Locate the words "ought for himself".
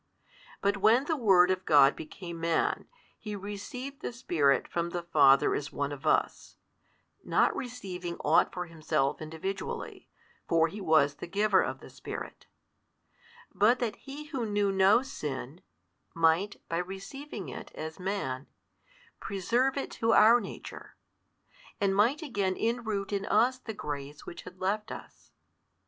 8.21-9.21